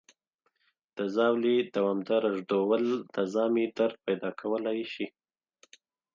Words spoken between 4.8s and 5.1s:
شي.